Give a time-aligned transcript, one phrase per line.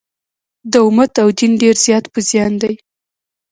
[0.71, 2.73] د امت او دین ډېر زیات په زیان دي.